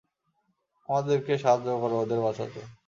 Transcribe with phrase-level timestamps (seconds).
[0.89, 2.61] আমাদেরকে সাহায্য করো ওদের বাঁচাতে!